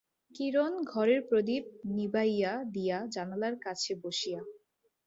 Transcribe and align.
কিরণ 0.31 0.73
ঘরের 0.83 1.21
প্রদীপ 1.29 1.63
নিবাইয়া 1.91 2.53
দিয়া 2.73 2.97
জানলার 3.07 3.55
কাছে 3.59 3.91
বসিয়া। 4.03 4.41